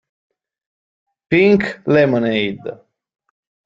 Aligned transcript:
Pink 1.29 1.61
Lemonade 1.85 2.65